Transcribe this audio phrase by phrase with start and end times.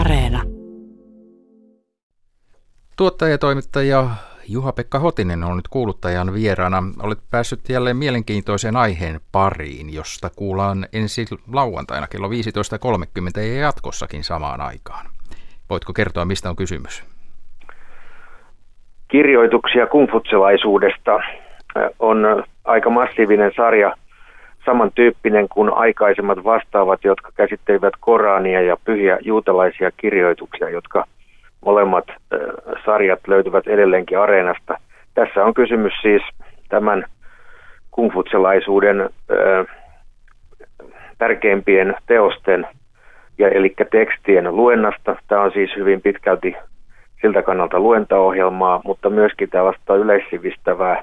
[0.00, 0.42] Areena.
[2.96, 4.06] Tuottaja ja toimittaja
[4.48, 6.82] Juha-Pekka Hotinen on nyt kuuluttajan vieraana.
[7.02, 14.60] Olet päässyt jälleen mielenkiintoisen aiheen pariin, josta kuullaan ensi lauantaina kello 15.30 ja jatkossakin samaan
[14.60, 15.06] aikaan.
[15.70, 17.04] Voitko kertoa, mistä on kysymys?
[19.08, 21.20] Kirjoituksia kungfutselaisuudesta
[21.98, 23.96] on aika massiivinen sarja,
[24.64, 31.04] samantyyppinen kuin aikaisemmat vastaavat, jotka käsittelivät Korania ja pyhiä juutalaisia kirjoituksia, jotka
[31.64, 32.04] molemmat
[32.84, 34.78] sarjat löytyvät edelleenkin areenasta.
[35.14, 36.22] Tässä on kysymys siis
[36.68, 37.04] tämän
[37.90, 39.10] kungfutselaisuuden
[41.18, 42.66] tärkeimpien teosten
[43.38, 45.16] ja eli tekstien luennasta.
[45.28, 46.56] Tämä on siis hyvin pitkälti
[47.22, 51.02] siltä kannalta luentaohjelmaa, mutta myöskin tällaista yleissivistävää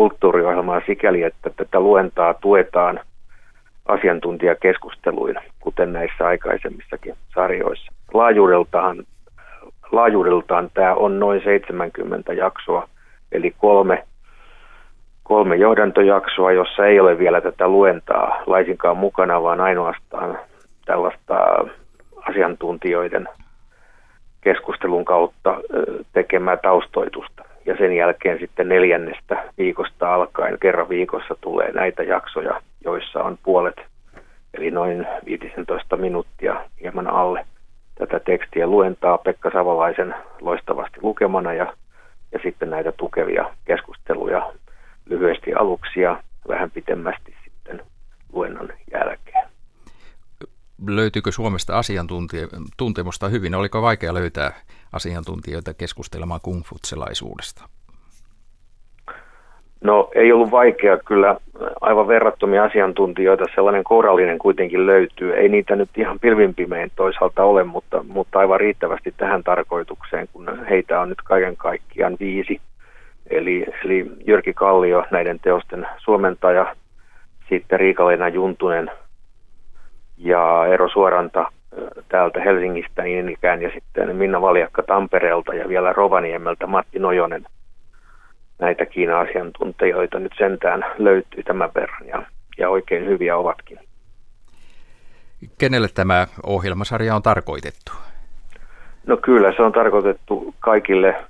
[0.00, 3.00] kulttuuriohjelmaa sikäli, että tätä luentaa tuetaan
[3.88, 7.92] asiantuntijakeskusteluin, kuten näissä aikaisemmissakin sarjoissa.
[8.14, 9.04] Laajuudeltaan,
[9.92, 12.88] laajuudeltaan tämä on noin 70 jaksoa,
[13.32, 14.04] eli kolme,
[15.22, 20.38] kolme johdantojaksoa, jossa ei ole vielä tätä luentaa laisinkaan mukana, vaan ainoastaan
[20.84, 21.34] tällaista
[22.28, 23.28] asiantuntijoiden
[24.40, 25.60] keskustelun kautta
[26.12, 27.49] tekemää taustoitusta.
[27.66, 33.80] Ja sen jälkeen sitten neljännestä viikosta alkaen kerran viikossa tulee näitä jaksoja, joissa on puolet,
[34.54, 37.46] eli noin 15 minuuttia hieman alle
[37.94, 41.72] tätä tekstiä luentaa Pekka Savolaisen loistavasti lukemana ja,
[42.32, 44.52] ja sitten näitä tukevia keskusteluja
[45.06, 47.82] lyhyesti aluksi ja vähän pitemmästi sitten
[48.32, 49.29] luennon jälkeen
[50.86, 53.54] löytyykö Suomesta asiantuntemusta hyvin?
[53.54, 54.52] Oliko vaikea löytää
[54.92, 57.64] asiantuntijoita keskustelemaan kungfutselaisuudesta?
[59.84, 61.36] No ei ollut vaikea kyllä.
[61.80, 65.34] Aivan verrattomia asiantuntijoita, sellainen kourallinen kuitenkin löytyy.
[65.36, 71.00] Ei niitä nyt ihan pilvinpimein toisaalta ole, mutta, mutta aivan riittävästi tähän tarkoitukseen, kun heitä
[71.00, 72.60] on nyt kaiken kaikkiaan viisi.
[73.30, 76.76] Eli, eli Jyrki Kallio, näiden teosten suomentaja,
[77.48, 78.90] sitten Riika-Leena Juntunen,
[80.24, 81.52] ja Eero Suoranta
[82.08, 87.46] täältä Helsingistä niin ikään ja sitten Minna Valjakka Tampereelta ja vielä Rovaniemeltä Matti Nojonen.
[88.58, 92.22] Näitä Kiina-asiantuntijoita nyt sentään löytyy tämän verran ja,
[92.58, 93.78] ja oikein hyviä ovatkin.
[95.58, 97.92] Kenelle tämä ohjelmasarja on tarkoitettu?
[99.06, 101.24] No kyllä se on tarkoitettu kaikille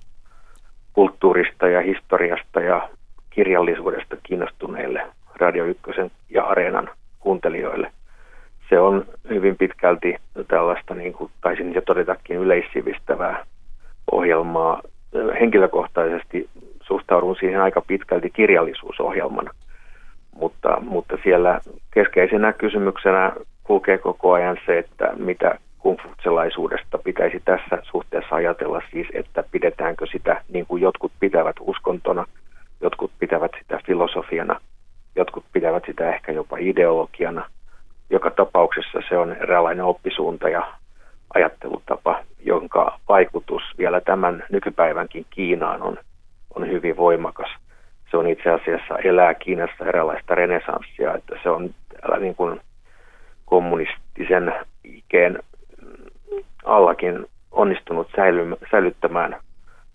[0.93, 2.89] kulttuurista ja historiasta ja
[3.31, 6.91] kirjallisuudesta kiinnostuneille Radio Ykkösen ja Areenan
[7.21, 7.93] kuuntelijoille–
[8.70, 10.16] se on hyvin pitkälti
[10.48, 13.47] tällaista, niin kuin taisin jo todetakin, yleissivistävää
[14.12, 14.82] ohjelmaa.
[15.41, 16.48] Henkilökohtaisesti
[16.82, 19.50] suhtaudun siihen aika pitkälti kirjallisuusohjelmana,
[20.34, 21.60] mutta, mutta siellä
[21.91, 23.32] keskeisenä kysymyksenä
[23.64, 30.42] kulkee koko ajan se, että mitä kungfutselaisuudesta pitäisi tässä suhteessa ajatella siis, että pidetäänkö sitä
[30.53, 32.25] niin kuin jotkut pitävät uskontona,
[32.80, 34.60] jotkut pitävät sitä filosofiana,
[35.16, 37.44] jotkut pitävät sitä ehkä jopa ideologiana–
[38.10, 40.72] joka tapauksessa se on eräänlainen oppisuunta ja
[41.34, 45.97] ajattelutapa, jonka vaikutus vielä tämän nykypäivänkin Kiinaan on,
[46.54, 47.50] on hyvin voimakas.
[48.10, 51.71] Se on itse asiassa elää Kiinassa eräänlaista renesanssia, että se on
[52.21, 52.60] niin kuin
[53.44, 54.53] kommunistisen
[54.84, 55.38] ikeen
[56.65, 59.37] allakin onnistunut säily, säilyttämään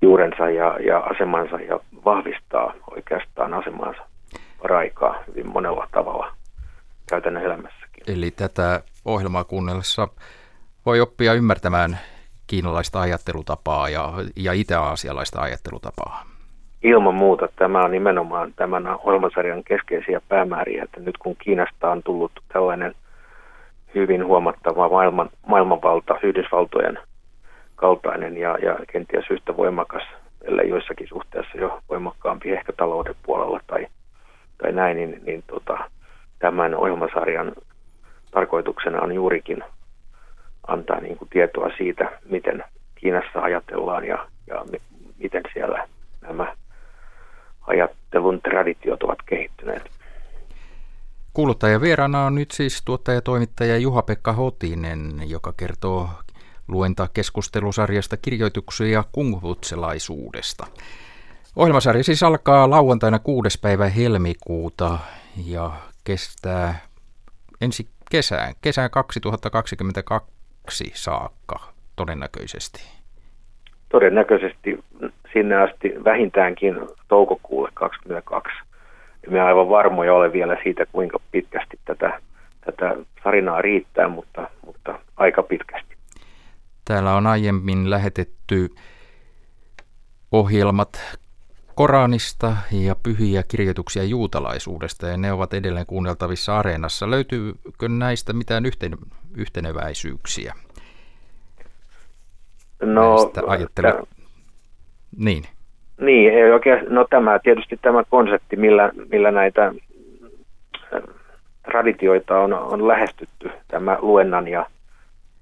[0.02, 4.02] juurensa ja, ja asemansa ja vahvistaa oikeastaan asemansa
[4.62, 6.34] paraikaa hyvin monella tavalla
[7.10, 7.85] käytännön elämässä.
[8.08, 10.08] Eli tätä ohjelmaa kuunnellessa
[10.86, 12.00] voi oppia ymmärtämään
[12.48, 16.24] kiinalaista ajattelutapaa ja, ja itä-aasialaista ajattelutapaa.
[16.84, 22.32] Ilman muuta tämä on nimenomaan tämän ohjelmasarjan keskeisiä päämääriä, että nyt kun Kiinasta on tullut
[22.54, 22.96] tällainen
[23.96, 27.00] hyvin huomattava maailman, maailmanvalta, Yhdysvaltojen
[27.76, 30.04] kaltainen ja, ja kenties yhtä voimakas,
[30.42, 33.88] ellei joissakin suhteessa jo voimakkaampi ehkä talouden puolella tai,
[34.58, 35.78] tai näin, niin, niin tota,
[36.40, 37.52] tämän ohjelmasarjan
[38.36, 39.64] tarkoituksena on juurikin
[40.68, 42.64] antaa niin kuin tietoa siitä, miten
[42.96, 44.66] Kiinassa ajatellaan ja, ja
[45.18, 45.88] miten siellä
[46.22, 46.56] nämä
[47.68, 49.84] ajattelun traditiot ovat kehittyneet.
[51.34, 56.10] Kuuluttajan vieraana on nyt siis tuottaja-toimittaja Juha-Pekka Hotinen, joka kertoo
[56.68, 60.68] luenta keskustelusarjasta kirjoituksia kunghutselaisuudesta.
[61.56, 63.60] Ohjelmasarja siis alkaa lauantaina 6.
[63.62, 65.00] päivä helmikuuta
[65.46, 65.72] ja
[66.04, 66.80] kestää
[67.62, 71.60] ensi kesään, kesään 2022 saakka
[71.96, 72.84] todennäköisesti?
[73.90, 74.84] Todennäköisesti
[75.34, 76.76] sinne asti vähintäänkin
[77.08, 78.76] toukokuulle 2022.
[79.30, 82.20] Me aivan varmoja ole vielä siitä, kuinka pitkästi tätä,
[82.66, 85.96] tätä sarinaa riittää, mutta, mutta aika pitkästi.
[86.86, 88.70] Täällä on aiemmin lähetetty
[90.32, 91.18] ohjelmat
[91.76, 97.12] Koranista ja pyhiä kirjoituksia juutalaisuudesta, ja ne ovat edelleen kuunneltavissa areenassa.
[97.12, 98.98] Löytyykö näistä mitään yhten,
[99.38, 100.54] yhteneväisyyksiä?
[102.82, 103.92] No, ajattele...
[103.92, 104.04] Tämä,
[105.18, 105.44] niin.
[106.02, 111.02] Niin, ei oikein, no tämä tietysti tämä konsepti, millä, millä näitä äh,
[111.72, 114.66] traditioita on, on lähestytty, tämä luennan ja,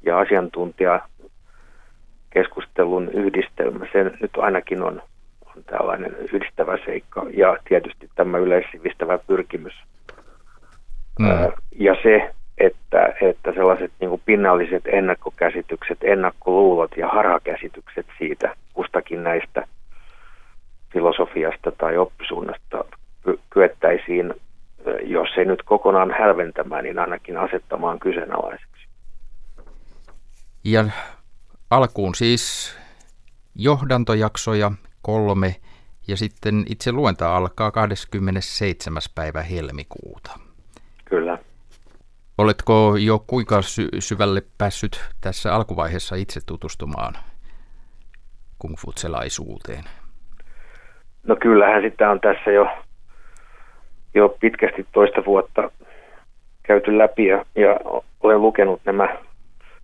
[0.06, 1.02] ja asiantuntija
[2.30, 5.02] keskustelun yhdistelmä, se nyt ainakin on,
[5.58, 9.74] on tällainen yhdistävä seikka ja tietysti tämä yleissivistävä pyrkimys.
[11.20, 11.28] Mm.
[11.72, 19.68] Ja se, että, että sellaiset niin pinnalliset ennakkokäsitykset, ennakkoluulot ja harhakäsitykset siitä kustakin näistä
[20.94, 22.86] filosofiasta tai oppisuunnasta
[23.50, 24.34] kyettäisiin,
[25.04, 28.88] jos ei nyt kokonaan hälventämään, niin ainakin asettamaan kyseenalaiseksi.
[30.64, 30.86] Ja
[31.70, 32.76] alkuun siis
[33.56, 34.72] johdantojaksoja
[35.04, 35.56] kolme
[36.08, 39.02] ja sitten itse luenta alkaa 27.
[39.16, 40.40] päivä helmikuuta.
[41.06, 41.38] Kyllä.
[42.38, 47.14] Oletko jo kuinka sy- syvälle päässyt tässä alkuvaiheessa itse tutustumaan
[48.60, 49.84] kung futselaisuuteen?
[51.28, 52.68] No kyllähän sitä on tässä jo,
[54.14, 55.72] jo pitkästi toista vuotta
[56.64, 57.80] käyty läpi ja, ja
[58.24, 59.18] olen lukenut nämä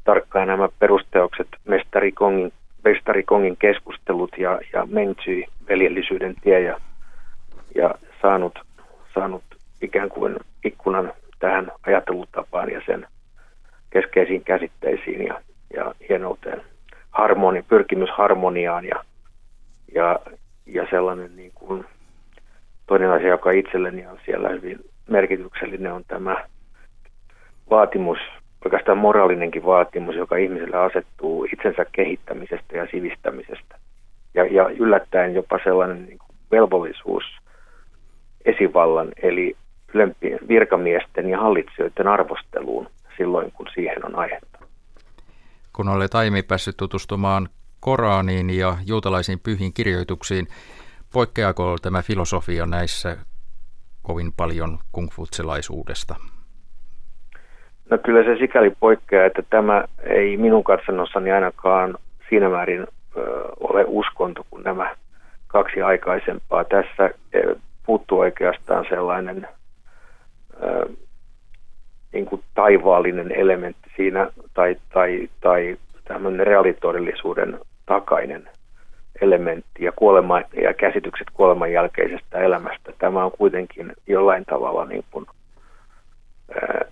[0.04, 6.80] tarkkaan nämä perusteokset Mestari Kongin, Mestari Kongin keskustelut ja, ja Mentsyi, veljellisyyden tie ja,
[7.76, 8.60] ja saanut,
[9.14, 9.44] saanut
[9.82, 13.08] ikään kuin ikkunan tähän ajattelutapaan ja sen
[13.90, 15.42] keskeisiin käsitteisiin ja,
[15.74, 16.62] ja hienouteen.
[17.12, 19.04] Harmoni, pyrkimys harmoniaan ja,
[19.96, 20.20] ja,
[20.66, 21.86] ja sellainen niin kuin,
[22.88, 24.80] toinen asia, joka itselleni on siellä hyvin
[25.10, 26.48] merkityksellinen, on tämä
[27.70, 28.18] vaatimus,
[28.66, 33.80] oikeastaan moraalinenkin vaatimus, joka ihmiselle asettuu itsensä kehittämisestä ja sivistämisestä.
[34.34, 37.24] Ja, ja yllättäen jopa sellainen niin kuin velvollisuus
[38.46, 39.56] esivallan, eli
[39.94, 44.60] ylempien virkamiesten ja hallitsijoiden arvosteluun silloin, kun siihen on aihetta.
[45.74, 50.48] Kun olet aiemmin päässyt tutustumaan Koraniin ja juutalaisiin pyhiin kirjoituksiin,
[51.14, 53.18] poikkeako tämä filosofia näissä
[54.02, 56.16] kovin paljon kungfutselaisuudesta?
[57.90, 61.98] No kyllä se sikäli poikkeaa, että tämä ei minun katsannossani ainakaan
[62.30, 62.88] siinä määrin
[63.60, 64.96] ole uskonto kuin nämä
[65.48, 66.64] kaksi aikaisempaa.
[66.64, 67.10] Tässä
[67.86, 69.48] puuttuu oikeastaan sellainen
[72.14, 75.78] niin kuin taivaallinen elementti siinä tai, tai, tai
[76.08, 78.50] tämmöinen reaalitodellisuuden takainen
[79.22, 82.94] elementti ja, kuolema, ja käsitykset kuoleman jälkeisestä elämästä.
[82.98, 85.26] Tämä on kuitenkin jollain tavalla niin kuin,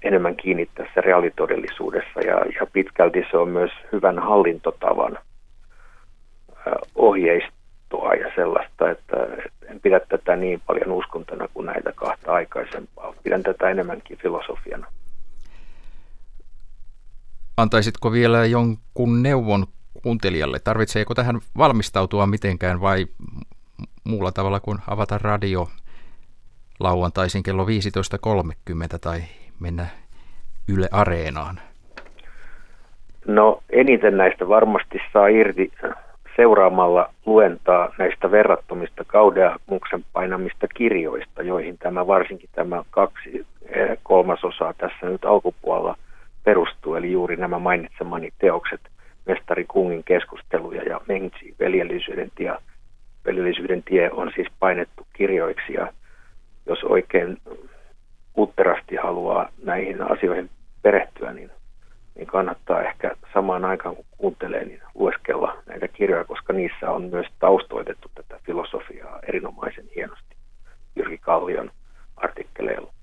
[0.03, 5.17] enemmän kiinni tässä reaalitodellisuudessa ja, ja pitkälti se on myös hyvän hallintotavan
[6.95, 9.15] ohjeistoa ja sellaista, että
[9.69, 13.13] en pidä tätä niin paljon uskontona kuin näitä kahta aikaisempaa.
[13.23, 14.87] Pidän tätä enemmänkin filosofiana.
[17.57, 19.67] Antaisitko vielä jonkun neuvon
[20.03, 20.59] kuuntelijalle?
[20.59, 23.05] Tarvitseeko tähän valmistautua mitenkään vai
[24.03, 25.67] muulla tavalla kuin avata radio
[26.79, 27.69] lauantaisin kello 15.30
[29.01, 29.23] tai
[29.59, 29.85] mennä
[30.69, 31.59] Yle Areenaan?
[33.27, 35.71] No eniten näistä varmasti saa irti
[36.35, 45.05] seuraamalla luentaa näistä verrattomista kaudeamuksen painamista kirjoista, joihin tämä varsinkin tämä kaksi eh, kolmasosaa tässä
[45.05, 45.97] nyt alkupuolella
[46.43, 48.81] perustuu, eli juuri nämä mainitsemani teokset,
[49.25, 52.53] Mestari Kungin keskusteluja ja Mengzi, veljellisyyden tie.
[53.25, 55.93] Veljellisyyden tie on siis painettu kirjoiksi ja
[56.65, 57.37] jos oikein
[58.37, 60.49] utterasti haluaa näihin asioihin
[60.81, 61.51] perehtyä, niin
[62.17, 67.27] niin kannattaa ehkä samaan aikaan kun kuuntelee, niin lueskella näitä kirjoja, koska niissä on myös
[67.39, 70.35] taustoitettu tätä filosofiaa erinomaisen hienosti
[70.95, 71.71] Jyrki Kallion
[72.15, 72.93] artikkeleilla.